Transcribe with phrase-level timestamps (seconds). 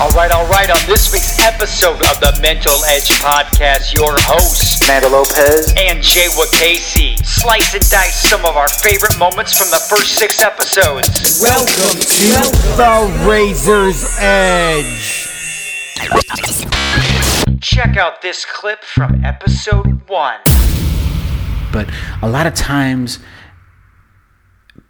[0.00, 0.68] All right, all right.
[0.70, 5.72] On this week's episode of the Mental Edge Podcast, your hosts, Fernando Lopez.
[5.76, 10.42] and Jay Wakasey, slice and dice some of our favorite moments from the first six
[10.42, 11.40] episodes.
[11.40, 12.32] Welcome to
[12.76, 15.28] the Razor's Edge.
[17.60, 20.40] Check out this clip from episode one.
[21.72, 21.88] But
[22.22, 23.20] a lot of times,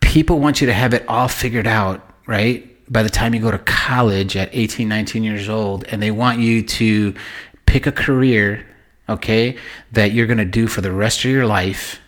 [0.01, 2.69] people want you to have it all figured out, right?
[2.93, 6.41] By the time you go to college at 18, 19 years old, and they want
[6.41, 7.15] you to
[7.65, 8.67] pick a career,
[9.09, 9.57] okay,
[9.93, 12.01] that you're going to do for the rest of your life.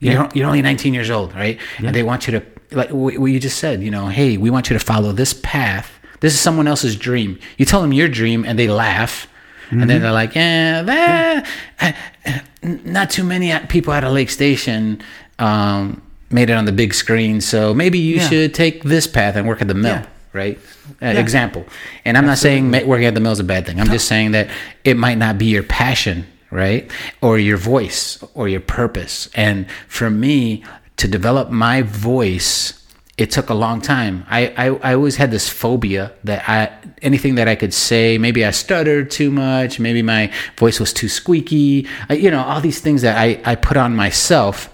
[0.00, 1.58] You're, you're only 19 years old, right?
[1.78, 4.68] And they want you to, like what you just said, you know, hey, we want
[4.68, 5.90] you to follow this path.
[6.20, 7.38] This is someone else's dream.
[7.56, 9.26] You tell them your dream, and they laugh.
[9.70, 11.48] And then they're like, yeah, that,
[11.80, 11.92] uh,
[12.26, 15.02] uh, not too many people at a lake station
[15.38, 16.02] um,
[16.34, 17.40] made it on the big screen.
[17.40, 18.28] So maybe you Yeah.
[18.28, 20.06] should take this path and work at the mill, Yeah.
[20.32, 20.58] right?
[21.00, 21.64] Uh, Example.
[22.04, 23.80] And I'm not saying working at the mill is a bad thing.
[23.80, 24.48] I'm just saying that
[24.84, 26.90] it might not be your passion, right?
[27.22, 29.28] Or your voice or your purpose.
[29.34, 30.64] And for me
[30.96, 32.74] to develop my voice,
[33.16, 34.26] it took a long time.
[34.28, 38.44] I, I, I always had this phobia that I anything that I could say, maybe
[38.44, 42.80] I stuttered too much, maybe my voice was too squeaky, I, you know, all these
[42.80, 44.68] things that I, I put on myself.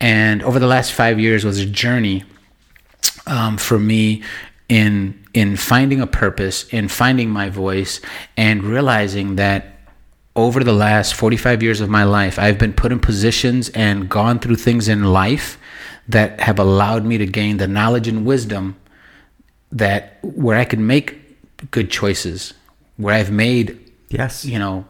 [0.00, 2.24] And over the last five years was a journey
[3.26, 4.22] um, for me
[4.68, 8.00] in in finding a purpose, in finding my voice,
[8.36, 9.78] and realizing that
[10.34, 14.38] over the last 45 years of my life, I've been put in positions and gone
[14.38, 15.58] through things in life
[16.08, 18.76] that have allowed me to gain the knowledge and wisdom
[19.72, 21.18] that where I can make
[21.70, 22.54] good choices,
[22.96, 24.44] where I've made Yes.
[24.44, 24.84] you know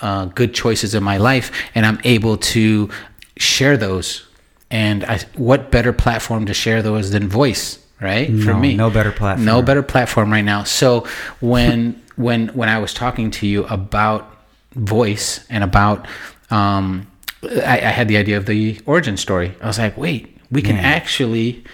[0.00, 2.90] uh, good choices in my life and i'm able to
[3.38, 4.25] share those
[4.70, 8.26] and I, what better platform to share those than voice right?
[8.42, 8.74] For me.
[8.74, 9.46] no better platform.
[9.46, 10.64] no better platform right now.
[10.64, 11.06] So
[11.40, 14.30] when when when i was talking to you about
[14.72, 16.06] voice and about
[16.50, 17.06] um
[17.42, 19.54] I, I had the idea of the origin story.
[19.60, 21.64] I was like wait we can actually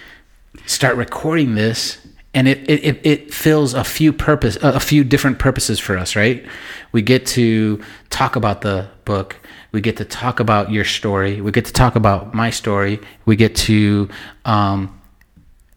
[0.65, 1.99] start recording this
[2.33, 6.15] and it, it, it, it fills a few purpose a few different purposes for us
[6.15, 6.45] right?
[6.91, 9.37] We get to talk about the book
[9.73, 13.35] we get to talk about your story we get to talk about my story we
[13.35, 14.07] get to
[14.45, 14.99] um,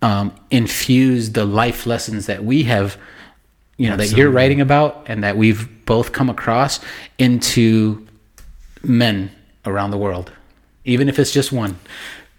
[0.03, 2.97] um, infuse the life lessons that we have
[3.79, 6.79] you know that you're writing about and that we've both come across
[7.19, 8.07] into
[8.83, 9.31] men
[9.65, 10.31] around the world
[10.85, 11.77] even if it's just one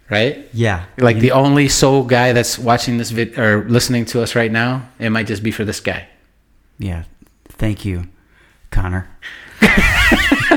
[0.10, 0.86] right Yeah.
[0.98, 4.88] like the only soul guy that's watching this vid or listening to us right now,
[5.00, 6.08] it might just be for this guy.
[6.80, 7.04] Yeah.
[7.50, 8.08] Thank you,
[8.72, 9.10] Connor.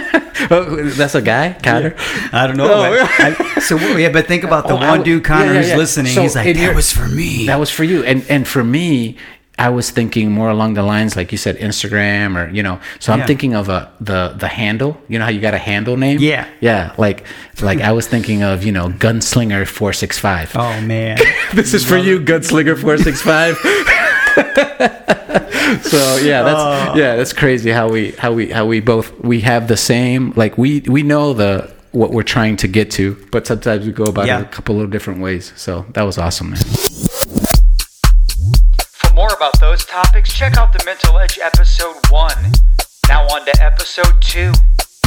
[0.51, 1.95] Oh, that's a guy, Connor.
[2.33, 2.69] I don't know.
[2.69, 5.75] but I- so yeah, but think about the Oh, one dude Connor yeah, yeah, who's
[5.77, 6.13] listening.
[6.13, 7.47] So He's like, that your- was for me.
[7.47, 9.17] That was for you, and and for me,
[9.59, 12.81] I was thinking more along the lines like you said, Instagram or you know.
[12.99, 13.27] So I'm Yeah.
[13.27, 15.01] thinking of a the the handle.
[15.09, 16.19] You know how you got a handle name?
[16.19, 16.49] Yeah.
[16.61, 16.95] yeah.
[16.97, 17.25] Like
[17.61, 20.51] like I was thinking of you know Gunslinger four six five.
[20.57, 21.19] oh man.
[21.55, 23.59] This is for you, Gunslinger four six five.
[25.83, 26.95] So yeah, that's oh.
[26.97, 30.59] yeah, that's crazy how we how we how we both we have the same like
[30.59, 34.27] we we know the what we're trying to get to, but sometimes we go about
[34.27, 34.41] Yeah.
[34.41, 35.53] it a couple of different ways.
[35.57, 36.61] So that was awesome, man.
[38.93, 42.37] For more about those topics, check out the Mental Edge episode one.
[43.09, 44.53] Now on to episode two.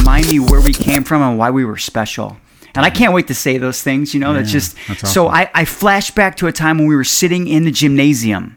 [0.00, 2.36] remind me where we came from and why we were special.
[2.74, 5.64] And I can't wait to say those things, you know, that's just so I, I
[5.64, 8.56] flash back to a time when we were sitting in the gymnasium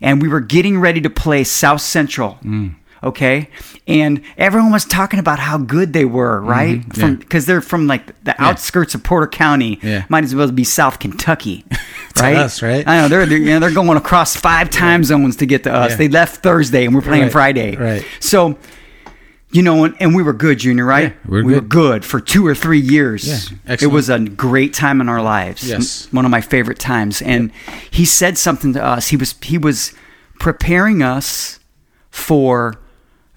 [0.00, 2.38] and we were getting ready to play South Central.
[2.42, 2.74] Mm.
[3.02, 3.48] Okay.
[3.86, 6.80] And everyone was talking about how good they were, right?
[6.80, 7.00] Mm-hmm.
[7.00, 9.78] From because they're from like the outskirts of Porter County.
[9.82, 10.04] Yeah.
[10.08, 11.64] Might as well be South Kentucky.
[12.20, 12.36] right?
[12.36, 12.86] us, right?
[12.88, 15.72] I know they're, they're you know they're going across five time zones to get to
[15.72, 15.92] us.
[15.92, 15.96] Yeah.
[15.96, 17.76] They left Thursday and we're playing Right, Friday.
[17.76, 18.04] right.
[18.18, 18.58] So
[19.50, 21.12] you know, and, and we were good, Junior, right?
[21.12, 21.70] Yeah, we're we were good.
[21.70, 23.50] good for two or three years.
[23.50, 25.68] Yeah, it was a great time in our lives.
[25.68, 26.12] Yes.
[26.12, 27.22] One of my favorite times.
[27.22, 27.50] And
[27.90, 29.08] he said something to us.
[29.08, 29.94] He was he was
[30.38, 31.60] preparing us
[32.10, 32.74] for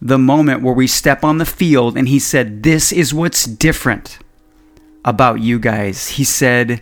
[0.02, 4.20] the moment where we step on the field, and he said, "This is what's different
[5.06, 6.82] about you guys." He said,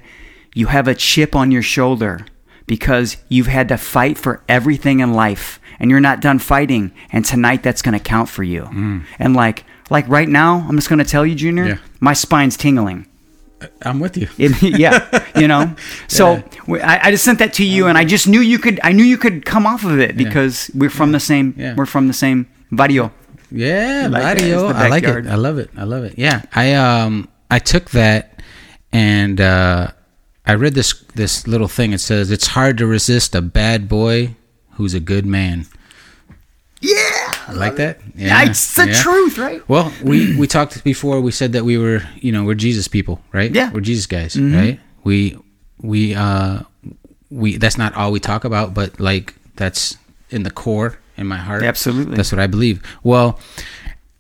[0.56, 2.26] "You have a chip on your shoulder."
[2.66, 6.92] Because you've had to fight for everything in life, and you're not done fighting.
[7.12, 8.64] And tonight, that's going to count for you.
[9.20, 11.78] And like, like right now, I'm just going to tell you, Junior, Yeah.
[12.00, 13.06] my spine's tingling.
[13.82, 14.28] I'm with you.
[14.38, 15.06] Yeah,
[15.36, 15.76] you know.
[16.08, 18.80] So we- I, I just sent that to you, and I just knew you could.
[18.84, 21.54] I knew you could come off of it because we're from the same.
[21.58, 21.76] Yeah.
[21.76, 23.12] We're from the same barrio.
[23.52, 24.38] Yeah, Like that.
[24.38, 24.70] Mario.
[24.70, 25.28] It's the I like it.
[25.28, 25.70] I love it.
[25.76, 26.14] I love it.
[26.18, 26.44] Yeah.
[26.56, 28.42] I um I took that
[28.94, 29.88] and uh
[30.46, 31.92] I read this this little thing.
[31.94, 34.36] It says it's hard to resist a bad boy
[34.80, 35.66] who's a good man.
[36.82, 36.96] Yeah.
[37.48, 38.00] I like that.
[38.16, 38.94] Yeah, It's the yeah.
[39.04, 39.62] truth, right?
[39.68, 41.20] Well, we we talked before.
[41.20, 43.52] We said that we were, you know, we're Jesus people, right?
[43.54, 43.66] Yeah.
[43.66, 43.76] Mm-hmm.
[43.76, 44.80] we're Jesus guys, right?
[45.04, 45.38] We
[45.82, 46.62] we uh
[47.30, 49.98] we that's not all we talk about, but like that's
[50.30, 51.64] in the core in my heart.
[51.64, 52.16] Absolutely.
[52.16, 52.82] that's what I believe.
[53.04, 53.40] Well,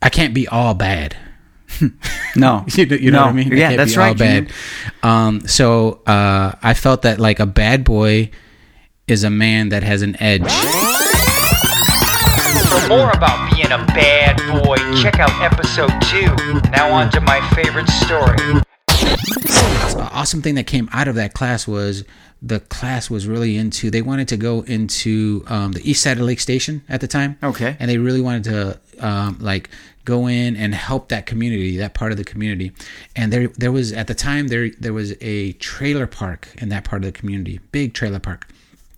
[0.01, 1.15] I can't be all bad.
[2.35, 2.65] No.
[2.77, 3.25] You know, you know No.
[3.25, 3.53] what I mean?
[3.53, 4.17] I Yeah, can't that's be all right.
[4.17, 4.51] bad.
[5.01, 8.29] Um, so uh, I felt that like a bad boy
[9.09, 10.51] is a man that has an edge.
[12.69, 16.69] For more about being a bad boy, check out episode 2.
[16.71, 18.61] Now on to my favorite story.
[18.87, 22.03] The awesome thing that came out of that class was
[22.41, 26.23] the class was really into they wanted to go into um, the east side of
[26.23, 27.75] lake station at the time Okay.
[27.79, 29.69] and they really wanted to um, like
[30.05, 32.71] go in and help that community that part of the community
[33.15, 36.85] and there there was at the time there there was a trailer park in that
[36.85, 38.47] part of the community big trailer park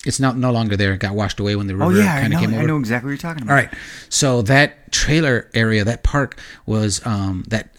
[0.05, 2.33] it's not no longer there it got washed away when the river Oh yeah, kind
[2.33, 3.51] of came over I know exactly what you're talking about.
[3.53, 3.73] all right.
[4.09, 7.69] So that trailer area, that park was um, that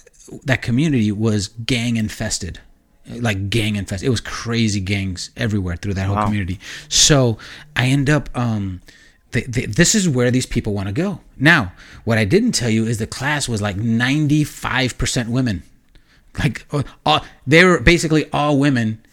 [0.45, 2.61] that community was gang infested,
[3.09, 4.07] like gang infested.
[4.07, 6.25] It was crazy gangs everywhere through that whole Wow.
[6.27, 6.59] community.
[6.89, 7.39] So
[7.77, 8.29] I end up.
[8.37, 8.81] Um,
[9.33, 11.21] th th this is where these people want to go.
[11.39, 11.73] Now,
[12.05, 15.63] what I didn't tell you is the class was like ninety five percent women.
[16.39, 19.05] Like, uh, all, they were basically all women.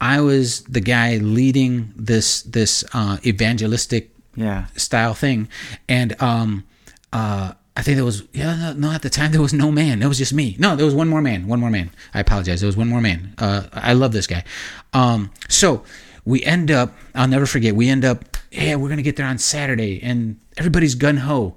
[0.00, 4.66] I was the guy leading this this uh, evangelistic Yeah.
[4.76, 5.48] style thing.
[5.88, 6.64] And um
[7.12, 10.02] uh i think there was yeah no, no at the time there was no man.
[10.02, 10.56] It was just me.
[10.58, 11.90] No there was one more man one more man.
[12.12, 12.60] I apologize.
[12.60, 13.34] There was one more man.
[13.38, 14.44] Uh i love this guy.
[14.92, 15.82] Um so
[16.24, 18.18] we end up i'll never forget we end up
[18.50, 21.56] yeah we're gonna get there on saturday and everybody's gun-ho.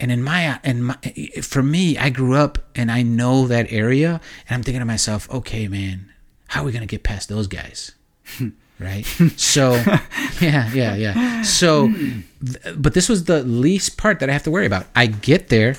[0.00, 0.96] And in my and my
[1.42, 5.28] for me i grew up and i know that area and i'm thinking to myself
[5.30, 6.10] okay man
[6.48, 7.92] how are we gonna get past those guys
[8.80, 9.04] right?
[9.36, 9.72] So,
[10.40, 11.42] yeah, yeah, yeah.
[11.42, 14.86] So, th- but this was the least part that I have to worry about.
[14.94, 15.76] I get there,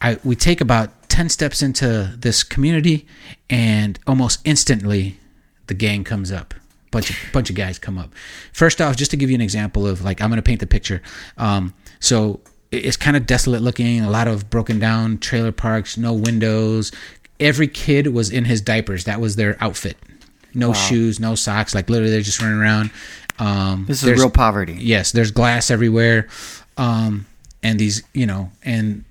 [0.00, 3.06] I we take about ten steps into this community,
[3.48, 5.18] and almost instantly,
[5.66, 6.54] the gang comes up.
[6.90, 8.12] Bunch of bunch of guys come up.
[8.52, 11.00] First off, just to give you an example of like I'm gonna paint the picture.
[11.38, 12.40] Um, so
[12.70, 14.00] it's kind of desolate looking.
[14.00, 16.92] A lot of broken down trailer parks, no windows.
[17.42, 19.04] Every kid was in his diapers.
[19.04, 19.96] That was their outfit.
[20.54, 21.74] No shoes, no socks.
[21.74, 22.90] Like literally, they're just running around.
[23.38, 24.76] Um, This is real poverty.
[24.78, 26.28] Yes, there's glass everywhere,
[26.76, 27.26] um,
[27.62, 29.04] and these, you know, and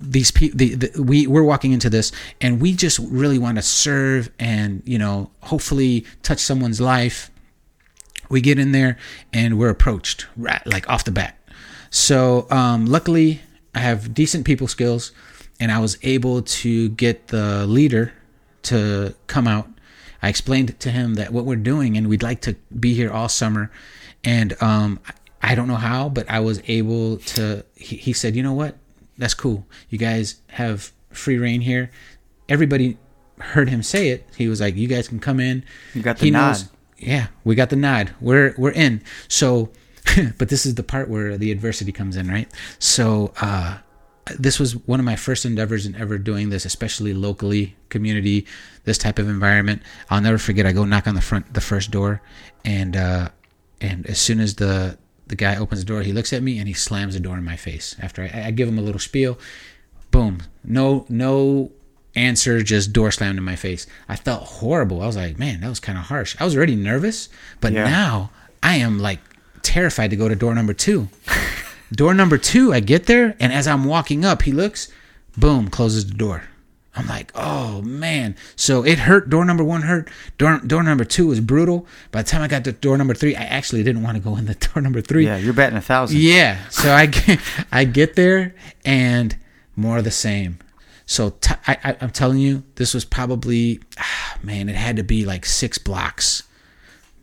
[0.00, 3.62] these people, the, the, we we're walking into this, and we just really want to
[3.62, 7.30] serve and you know, hopefully touch someone's life.
[8.28, 8.98] We get in there
[9.32, 11.38] and we're approached right like off the bat.
[11.90, 13.40] So um, luckily,
[13.74, 15.12] I have decent people skills,
[15.60, 18.12] and I was able to get the leader
[18.64, 19.68] to come out.
[20.22, 23.28] I explained to him that what we're doing, and we'd like to be here all
[23.28, 23.70] summer.
[24.24, 24.98] And um,
[25.42, 27.64] I don't know how, but I was able to.
[27.76, 28.76] He, he said, "You know what?
[29.18, 29.66] That's cool.
[29.88, 31.90] You guys have free reign here."
[32.48, 32.96] Everybody
[33.38, 34.26] heard him say it.
[34.36, 35.64] He was like, "You guys can come in."
[35.94, 36.48] You got the He nod.
[36.48, 36.68] knows-
[36.98, 38.10] yeah, we got the nod.
[38.20, 39.02] We're we're in.
[39.28, 39.70] So,
[40.38, 42.48] but this is the part where the adversity comes in, right?
[42.78, 43.78] So, uh,
[44.38, 48.46] this was one of my first endeavors in ever doing this, especially locally, community,
[48.84, 49.82] this type of environment.
[50.10, 50.66] I'll never forget.
[50.66, 52.20] I go knock on the front, the first door,
[52.64, 53.28] and uh,
[53.80, 56.66] and as soon as the the guy opens the door, he looks at me and
[56.68, 57.96] he slams the door in my face.
[58.00, 59.38] After I, I give him a little spiel,
[60.10, 61.70] boom, no no
[62.16, 63.86] answer, just door slammed in my face.
[64.08, 65.02] I felt horrible.
[65.02, 66.34] I was like, man, that was kind of harsh.
[66.40, 67.28] I was already nervous,
[67.60, 67.84] but Yeah.
[67.84, 68.30] now
[68.62, 69.20] I am like
[69.62, 71.08] terrified to go to door number two.
[71.92, 74.90] Door number two, I get there, and as I'm walking up, he looks,
[75.36, 76.44] boom, closes the door.
[76.96, 78.36] I'm like, oh man.
[78.56, 79.28] So it hurt.
[79.28, 80.08] Door number one hurt.
[80.38, 81.86] Door, door number two was brutal.
[82.10, 84.36] By the time I got to door number three, I actually didn't want to go
[84.36, 85.26] in the door number three.
[85.26, 86.18] Yeah, you're betting a thousand.
[86.18, 86.66] Yeah.
[86.70, 87.38] So I get,
[87.72, 89.36] I get there and
[89.76, 90.58] more of the same.
[91.04, 95.02] So t- I, I, I'm telling you, this was probably, ah, man, it had to
[95.04, 96.42] be like six blocks.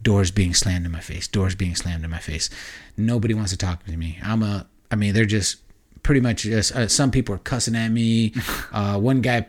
[0.04, 1.28] Doors being slammed in my face.
[1.28, 2.50] Doors being slammed in my face.
[2.98, 4.20] Nobody wants to talk to me.
[4.24, 4.68] I'm a.
[4.92, 5.58] I mean, they're just
[6.04, 6.76] pretty much just.
[6.76, 8.34] Uh, some people are cussing at me.
[8.74, 9.46] Uh, one guy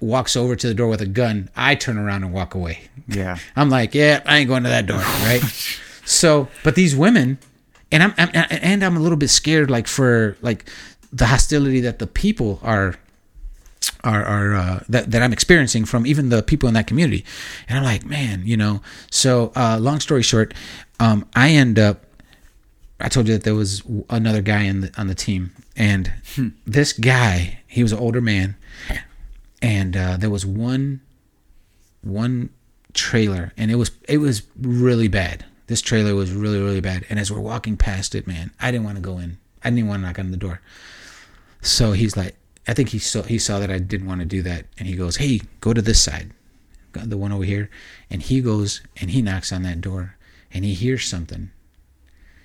[0.00, 1.48] walks over to the door with a gun.
[1.54, 2.80] I turn around and walk away.
[3.06, 3.38] Yeah.
[3.56, 5.40] I'm like, yeah, I ain't going to that door, right?
[6.04, 7.38] so, but these women,
[7.92, 10.68] and I'm, I'm and I'm a little bit scared, like for like
[11.12, 12.96] the hostility that the people are
[14.06, 17.24] are are uh, that that I'm experiencing from even the people in that community,
[17.68, 18.80] and I'm like, man, you know.
[19.10, 20.54] So, uh, long story short,
[21.00, 22.04] um, I end up.
[22.98, 26.12] I told you that there was another guy in the, on the team, and
[26.66, 28.56] this guy, he was an older man,
[29.60, 31.00] and uh, there was one
[32.02, 32.50] one
[32.94, 33.52] trailer.
[33.56, 35.44] And it was it was really bad.
[35.66, 37.04] This trailer was really really bad.
[37.10, 39.38] And as we're walking past it man i didn't want to go in.
[39.62, 40.60] I didn't even want to knock on the door.
[41.60, 42.36] So he's like,
[42.66, 44.96] I think he saw he saw that I didn't want to do that, and he
[44.96, 46.32] goes, "Hey, go to this side,
[46.92, 47.70] the one over here."
[48.10, 50.16] And he goes and he knocks on that door,
[50.52, 51.50] and he hears something.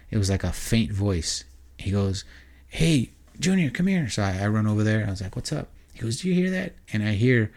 [0.09, 1.43] It was like a faint voice.
[1.77, 2.23] He goes,
[2.67, 5.05] "Hey, Junior, come here." So I, I run over there.
[5.05, 7.51] I was like, "What's up?" He goes, "Do you hear that?" And I hear,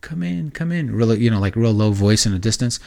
[0.00, 2.78] "Come in, come in," real you know like real low voice in the distance.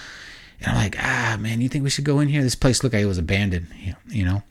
[0.61, 2.41] And I'm like, "Ah, man, you think we should go in here?
[2.41, 3.67] This place looked like it was abandoned,
[4.07, 4.43] you know."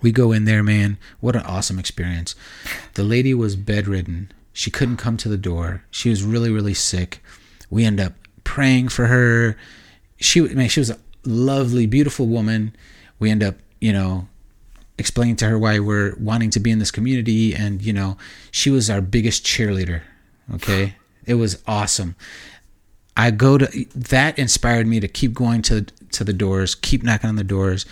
[0.00, 0.98] We go in there, man.
[1.20, 2.34] What an awesome experience.
[2.94, 4.32] The lady was bedridden.
[4.52, 5.84] She couldn't come to the door.
[5.90, 7.22] She was really, really sick.
[7.70, 8.14] We end up
[8.44, 9.56] praying for her.
[10.16, 12.74] She, man, she was a lovely, beautiful woman.
[13.18, 14.28] We end up, you know,
[14.98, 18.16] explaining to her why we're wanting to be in this community, and you know,
[18.50, 20.02] she was our biggest cheerleader.
[20.54, 20.94] Okay,
[21.26, 22.16] it was awesome.
[23.16, 27.28] I go to that inspired me to keep going to to the doors, keep knocking
[27.28, 27.86] on the doors.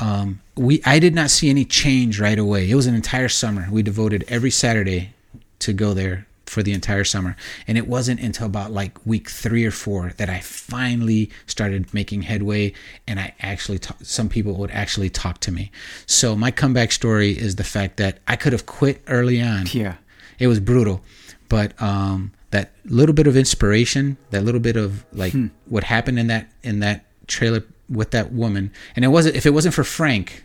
[0.00, 2.70] Um, we I did not see any change right away.
[2.70, 3.68] It was an entire summer.
[3.70, 5.14] We devoted every Saturday
[5.60, 7.36] to go there for the entire summer,
[7.66, 12.22] and it wasn't until about like week three or four that I finally started making
[12.22, 12.72] headway,
[13.06, 15.70] and I actually ta- some people would actually talk to me.
[16.06, 19.66] So my comeback story is the fact that I could have quit early on.
[19.72, 19.96] Yeah.
[20.38, 21.02] It was brutal,
[21.48, 25.34] but um, that little bit of inspiration, that little bit of like
[25.66, 29.50] what happened in that in that trailer with that woman, and it wasn't if it
[29.50, 30.44] wasn't for Frank,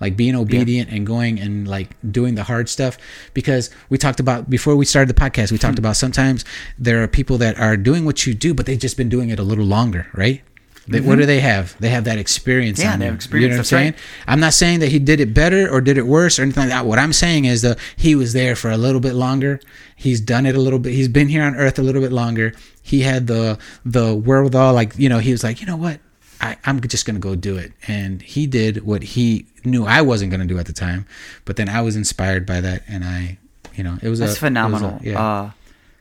[0.00, 2.98] like being obedient and going and like doing the hard stuff,
[3.32, 5.84] because we talked about before we started the podcast, we talked hmm.
[5.84, 6.44] about sometimes
[6.78, 9.38] there are people that are doing what you do, but they've just been doing it
[9.38, 10.42] a little longer, right?
[10.86, 11.20] They, What mm-hmm.
[11.20, 11.78] do they have?
[11.80, 12.78] They have that experience.
[12.78, 13.92] Yeah, they have experience, You know what I'm saying?
[13.92, 14.00] right.
[14.28, 16.70] I'm not saying that he did it better or did it worse or anything like
[16.70, 16.84] that.
[16.84, 19.60] What I'm saying is that he was there for a little bit longer.
[19.96, 20.92] He's done it a little bit.
[20.92, 22.52] He's been here on Earth a little bit longer.
[22.82, 26.00] He had the the wherewithal, like you know, he was like, you know what,
[26.40, 30.30] I, I'm just gonna go do it, and he did what he knew I wasn't
[30.30, 31.06] gonna do at the time.
[31.44, 33.38] But then I was inspired by that, and I,
[33.74, 35.00] you know, it was That's a, it was a- phenomenal.
[35.02, 35.50] yeah, Uh,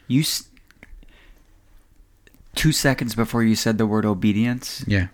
[0.07, 0.47] you s-
[2.55, 5.07] two seconds before you said the word obedience, yeah.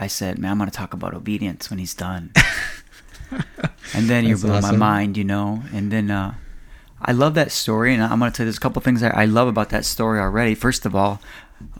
[0.00, 2.32] I said, "Man, I'm going to talk about obedience when he's done."
[3.94, 5.62] and then you blew my mind, you know.
[5.72, 6.34] And then uh,
[7.02, 9.24] I love that story, and I'm going to tell you there's a couple things I
[9.24, 10.54] love about that story already.
[10.54, 11.20] First of all,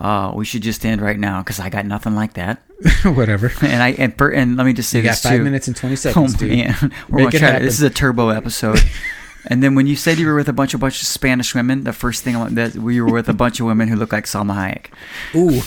[0.01, 2.63] uh, we should just end right now because I got nothing like that.
[3.05, 3.51] Whatever.
[3.63, 5.45] And I and, per, and let me just say You got five too.
[5.45, 6.75] minutes and 20 seconds, Oh man,
[7.09, 7.49] we're Make gonna try.
[7.51, 7.65] happen.
[7.65, 8.81] This is a turbo episode.
[9.47, 11.83] and then when you said you were with a bunch of bunch of Spanish women,
[11.85, 14.13] the first thing I want that we were with a bunch of women who look
[14.13, 14.87] like Salma Hayek.
[15.35, 15.61] Ooh,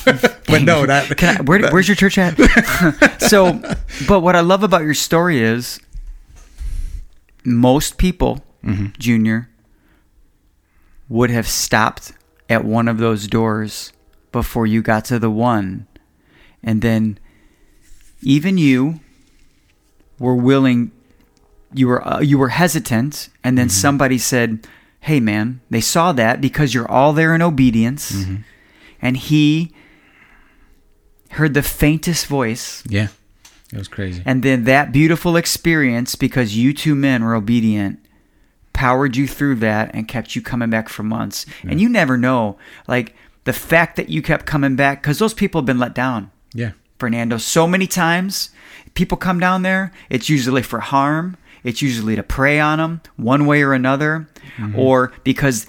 [0.47, 1.17] but no, that.
[1.17, 2.37] Can I, where, where's your church at?
[3.21, 3.59] so,
[4.07, 5.79] but what I love about your story is
[7.43, 8.87] most people, Mm-hmm.
[8.99, 9.49] Junior,
[11.09, 12.13] would have stopped
[12.47, 13.91] at one of those doors
[14.31, 15.87] before you got to the one.
[16.63, 17.17] And then
[18.21, 18.99] even you
[20.19, 20.91] were willing
[21.73, 24.67] you were uh, you were hesitant and then somebody said,
[24.99, 28.25] "Hey man, they saw that because you're all there in obedience."
[29.01, 29.71] And he
[31.31, 33.07] heard the faintest voice Yeah,
[33.73, 34.21] it was crazy.
[34.25, 37.99] and then that beautiful experience, because you two men were obedient,
[38.73, 41.45] powered you through that and kept you coming back for months.
[41.63, 42.57] And you never know,
[42.87, 46.31] like the fact that you kept coming back, because those people have been let down,
[46.53, 48.49] Yeah, Fernando, so many times.
[48.93, 53.45] People come down there, it's usually for harm, it's usually to prey on them one
[53.45, 54.27] way or another,
[54.75, 55.65] or because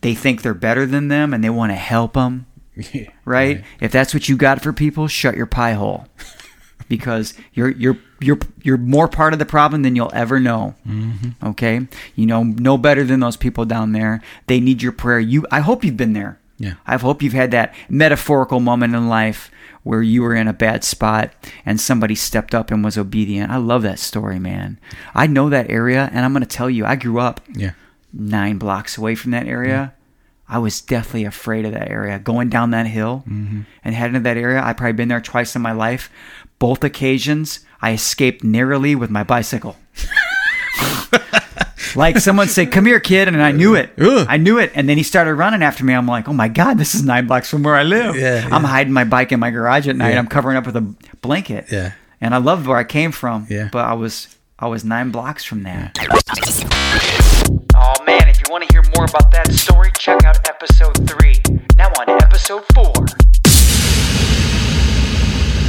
[0.00, 2.46] they think they're better than them and they want to help them
[2.92, 3.08] yeah.
[3.24, 3.64] right?
[3.80, 6.06] If that's what you got for people, shut your pie hole,
[6.88, 10.74] because you're you're you're you're more part of the problem than you'll ever know.
[10.86, 11.46] Mm-hmm.
[11.48, 14.20] Okay, you know no better than those people down there.
[14.46, 15.20] They need your prayer.
[15.20, 16.38] You, I hope you've been there.
[16.58, 16.74] Yeah.
[16.86, 19.50] I hope you've had that metaphorical moment in life
[19.82, 21.32] where you were in a bad spot
[21.64, 23.50] and somebody stepped up and was obedient.
[23.52, 24.78] I love that story, man.
[25.14, 27.72] I know that area, and I'm going to tell you, I grew up Yeah.
[28.12, 29.92] nine blocks away from that area.
[30.48, 32.18] I was definitely afraid of that area.
[32.18, 33.60] Going down that hill Mm-hmm.
[33.84, 36.10] and heading to that area, I've probably been there twice in my life.
[36.58, 39.76] Both occasions, I escaped narrowly with my bicycle.
[41.96, 43.90] like someone said, "Come here, kid," and I knew it.
[43.98, 44.26] Ugh.
[44.28, 45.94] I knew it, and then he started running after me.
[45.94, 48.62] I'm like, "Oh my god, this is nine blocks from where I live." Yeah, I'm
[48.62, 48.68] yeah.
[48.68, 50.12] hiding my bike in my garage at night.
[50.12, 50.18] Yeah.
[50.18, 51.66] I'm covering up with a blanket.
[51.70, 51.92] Yeah.
[52.20, 53.46] and I loved where I came from.
[53.50, 53.68] Yeah.
[53.72, 55.98] but I was I was nine blocks from that.
[57.74, 61.34] Oh man, if you want to hear more about that story, check out episode 3.
[61.76, 62.92] Now on episode 4.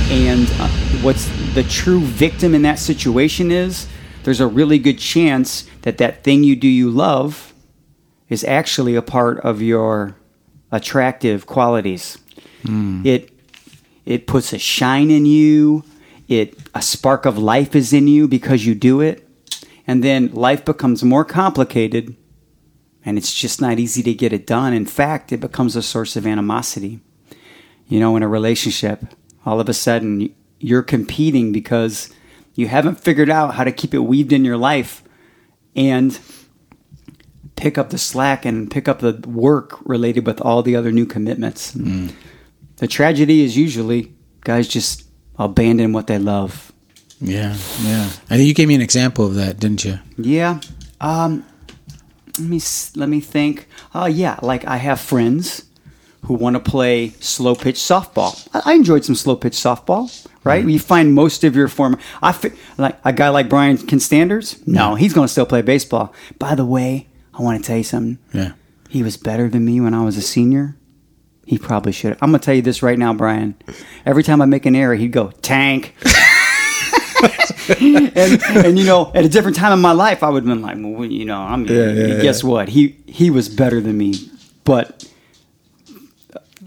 [0.09, 0.69] And uh,
[1.01, 3.87] what's the true victim in that situation is
[4.27, 7.53] there's a really good chance that that thing you do you love
[8.27, 10.17] is actually a part of your
[10.69, 12.17] attractive qualities.
[12.63, 13.05] Hmm.
[13.05, 13.29] It
[14.05, 15.85] it puts a shine in you.
[16.27, 19.25] It a spark of life is in you because you do it.
[19.87, 22.13] And then life becomes more complicated
[23.05, 24.73] and it's just not easy to get it done.
[24.73, 26.99] In fact, it becomes a source of animosity.
[27.87, 29.05] You know, in a relationship,
[29.45, 32.13] all of a sudden you're competing because
[32.57, 35.03] you haven't figured out how to keep it weaved in your life
[35.75, 36.19] and
[37.55, 41.05] pick up the slack and pick up the work related with all the other new
[41.05, 41.71] commitments.
[42.77, 44.11] The tragedy is usually
[44.41, 45.05] guys just
[45.37, 46.73] abandon what they love.
[47.21, 48.09] Yeah, yeah.
[48.29, 49.99] I think you gave me an example of that, didn't you?
[50.17, 50.59] Yeah.
[50.99, 51.45] Um,
[52.39, 52.61] let me
[52.95, 53.67] let me think.
[53.93, 55.65] Oh yeah, like I have friends
[56.23, 58.47] who want to play slow pitch softball.
[58.53, 60.09] I, I enjoyed some slow pitch softball.
[60.47, 60.69] Right, mm-hmm.
[60.69, 61.99] you find most of your former.
[62.21, 64.65] I fi- like a guy like Brian Constanders.
[64.67, 66.13] No, he's going to still play baseball.
[66.39, 68.17] By the way, I want to tell you something.
[68.33, 68.53] Yeah.
[68.89, 70.77] He was better than me when I was a senior.
[71.45, 72.13] He probably should.
[72.21, 73.55] I'm gonna tell you this right now, Brian.
[74.05, 75.95] Every time I make an error, he'd go tank.
[77.79, 80.61] and, and you know, at a different time in my life, I would have been
[80.61, 81.65] like, well, you know, I'm.
[81.65, 82.69] yeah, guess what?
[82.69, 84.15] He he was better than me,
[84.63, 85.09] but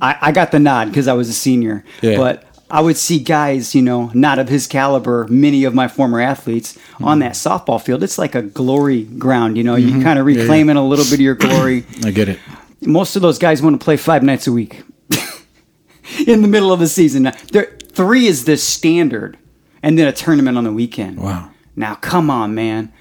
[0.01, 1.85] I, I got the nod because I was a senior.
[2.01, 2.17] Yeah.
[2.17, 6.21] But I would see guys, you know, not of his caliber, many of my former
[6.21, 8.03] athletes on that softball field.
[8.03, 9.75] It's like a glory ground, you know.
[9.77, 10.37] You kind of Mm-hmm.
[10.37, 10.43] yeah.
[10.43, 12.39] reclaiming a little bit of your glory I get it.
[12.83, 14.83] most of those guys want to play five nights a week
[16.27, 17.31] in the middle of the season.
[17.53, 19.39] There, three is the standard,
[19.83, 21.19] and then a tournament on the weekend.
[21.21, 21.51] Wow.
[21.77, 22.93] Now, come on, man,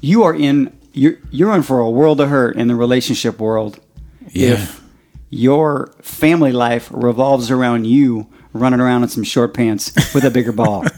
[0.00, 3.80] you are in you're you're in for a world of hurt in the relationship world.
[4.30, 4.50] Yeah.
[4.54, 4.82] If
[5.30, 10.52] your family life revolves around you running around in some short pants with a bigger
[10.52, 10.84] ball.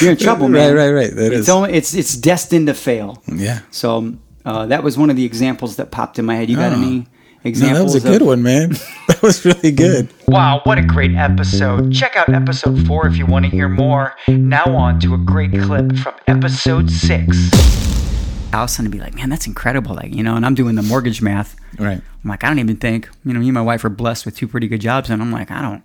[0.00, 0.74] You're in trouble, man.
[0.74, 1.14] Right, right, right.
[1.14, 3.22] That it's is- only it's it's destined to fail.
[3.32, 3.60] Yeah.
[3.70, 6.50] So uh, that was one of the examples that popped in my head.
[6.50, 6.76] You got Oh.
[6.76, 7.06] any No,
[7.44, 7.92] examples?
[7.92, 8.72] that was a good of- one, man.
[9.06, 10.08] That was really good.
[10.26, 11.92] Wow, what a great episode.
[11.92, 14.14] Check out episode 4 if you want to hear more.
[14.28, 18.03] Now, on to a great clip from episode 6.
[18.54, 19.94] House and be like, man, that's incredible.
[19.94, 21.56] Like, you know, and I'm doing the mortgage math.
[21.78, 22.00] Right.
[22.00, 24.36] I'm like, I don't even think, you know, me and my wife are blessed with
[24.36, 25.82] two pretty good jobs, and I'm like, I don't,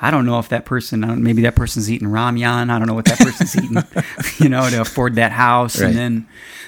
[0.00, 2.70] I don't know if that person, maybe that person's eating ramyun.
[2.70, 3.76] I don't know what that person's eating,
[4.38, 5.80] you know, to afford that house.
[5.80, 5.94] Right.
[5.94, 6.26] And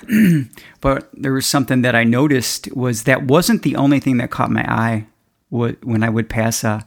[0.08, 4.30] then, but there was something that I noticed was that wasn't the only thing that
[4.30, 5.06] caught my eye.
[5.50, 6.86] When I would pass a,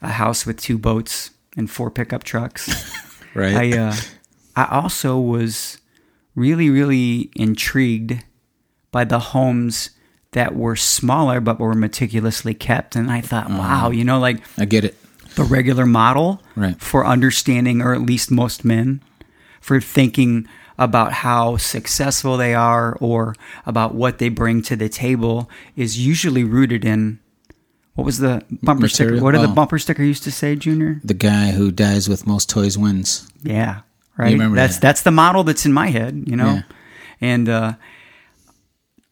[0.00, 2.92] a house with two boats and four pickup trucks.
[3.34, 3.74] Right.
[3.74, 3.94] I uh,
[4.56, 5.76] I also was
[6.36, 8.22] really really intrigued
[8.92, 9.90] by the homes
[10.32, 13.58] that were smaller but were meticulously kept, and I thought, uh-huh.
[13.58, 14.94] wow, you know, like I get it.
[15.34, 16.80] the regular model Right.
[16.80, 19.02] for understanding, or at least most men,
[19.60, 20.46] for thinking
[20.78, 26.44] about how successful they are or about what they bring to the table is usually
[26.44, 27.18] rooted in.
[27.94, 29.18] What was the bumper sticker?
[29.22, 29.54] What did the Oh.
[29.54, 31.00] bumper sticker used to say, Junior?
[31.02, 33.26] The guy who dies with most toys wins.
[33.42, 33.80] Yeah,
[34.18, 34.38] right.
[34.54, 34.80] that's that?
[34.82, 36.54] that's the model that's in my head, you know.
[36.54, 36.62] Yeah.
[37.20, 37.72] And uh,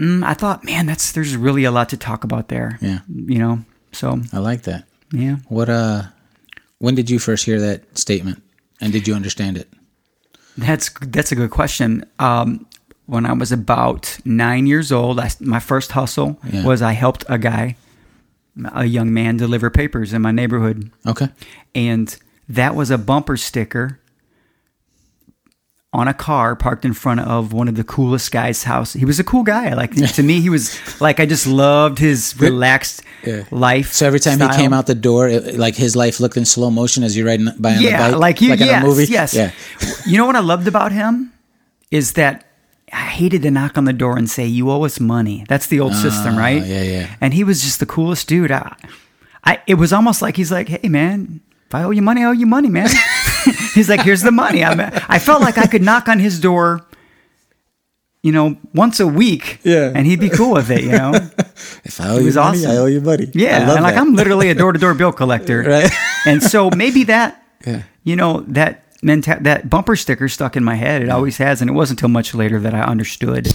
[0.00, 2.78] mm, I thought, man, that's there's really a lot to talk about there.
[2.80, 3.00] Yeah.
[3.08, 3.60] you know.
[3.92, 4.84] So I like that.
[5.12, 6.02] yeah, What uh
[6.78, 8.42] when did you first hear that statement?
[8.80, 9.68] And did you understand it?
[10.58, 12.04] that's that's a good question.
[12.18, 12.66] Um,
[13.06, 16.64] when I was about nine years old, I, my first hustle Yeah.
[16.64, 17.76] was I helped a guy,
[18.72, 20.90] a young man, deliver papers in my neighborhood.
[21.06, 21.28] Okay.
[21.74, 22.16] and
[22.48, 23.98] that was a bumper sticker
[25.94, 28.92] on a car parked in front of one of the coolest guys' house.
[28.94, 29.72] He was a cool guy.
[29.74, 33.44] Like to me, he was like I just loved his relaxed Yeah.
[33.50, 33.92] life.
[33.92, 34.50] So every time style.
[34.50, 37.26] he came out the door, it, like his life looked in slow motion as you're
[37.26, 39.06] riding by on yeah, the bike, like you, like yes, in a movie.
[39.06, 39.34] yes.
[39.34, 39.52] Yeah.
[40.06, 41.32] You know what I loved about him
[41.90, 42.44] is that
[42.92, 45.80] I hated to knock on the door and say, "You owe us money." That's the
[45.80, 46.60] old system, right?
[46.62, 47.16] Ah, yeah, yeah.
[47.20, 48.50] And he was just the coolest dude.
[48.52, 48.76] I,
[49.44, 52.26] I, it was almost like he's like, "Hey, man, if I owe you money, I
[52.26, 52.88] owe you money, man."
[53.78, 54.72] he's like, "Here's the money." I,
[55.08, 56.86] I felt like I could knock on his door,
[58.22, 59.92] you know, once a week, Yeah.
[59.94, 61.12] and he'd be cool with it, you know.
[61.84, 62.70] If I owe It you was money, awesome.
[62.72, 63.30] I owe you money.
[63.34, 63.96] Yeah, and like.
[63.96, 65.90] I'm literally a door to door bill collector, Right.
[66.26, 67.82] And so maybe that, Yeah.
[68.02, 71.02] you know, that menta- that bumper sticker stuck in my head.
[71.02, 73.46] It always has, and it wasn't until much later that I understood.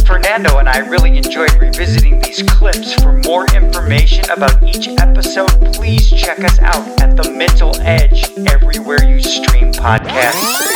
[0.00, 2.94] Fernando and I really enjoyed revisiting these clips.
[2.94, 9.02] For more information about each episode, please check us out at The Mental Edge everywhere
[9.04, 10.72] you stream podcasts.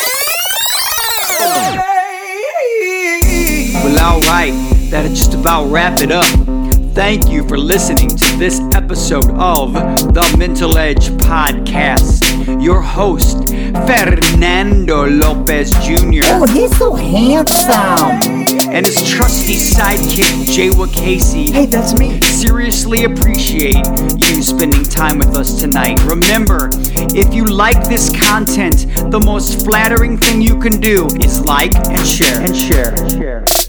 [3.85, 4.53] Well, all right,
[4.91, 6.27] that'll just about wrap it up.
[6.95, 12.28] Thank you for listening to this episode of the Mental Edge Podcast.
[12.61, 13.49] Your host,
[13.87, 16.23] Fernando Lopez Jr.
[16.27, 18.21] Oh, he's so handsome.
[18.71, 21.51] and his trusty sidekick, Jaywa Casey.
[21.51, 22.21] Hey, that's me.
[22.23, 23.77] Seriously appreciate
[24.17, 25.99] you spending time with us tonight.
[26.05, 26.69] Remember,
[27.15, 32.07] if you like this content, the most flattering thing you can do is like and
[32.07, 32.41] share.
[32.41, 32.95] And share.
[32.95, 33.68] And share.